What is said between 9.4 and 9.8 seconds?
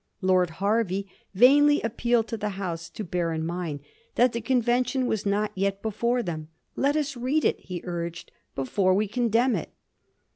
it."